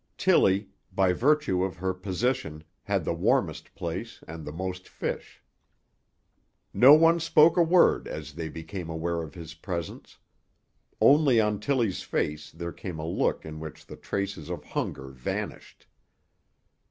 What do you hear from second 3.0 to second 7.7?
the warmest place and the most fish. No one spoke a